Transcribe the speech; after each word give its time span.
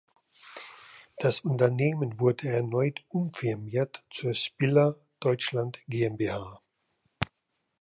Das 1.19 1.41
Unternehmen 1.41 2.19
wurde 2.19 2.49
erneut 2.49 3.05
umfirmiert 3.09 4.03
zur 4.09 4.33
"Spiller 4.33 4.95
Deutschland 5.19 5.77
GmbH". 5.87 6.59